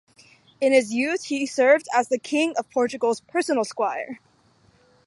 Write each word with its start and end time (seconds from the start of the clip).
In 0.59 0.73
his 0.73 0.91
youth 0.91 1.25
he 1.25 1.45
served 1.45 1.87
as 1.93 2.07
the 2.07 2.17
King 2.17 2.55
of 2.57 2.67
Portugal's 2.71 3.21
personal 3.21 3.63
squire. 3.63 4.17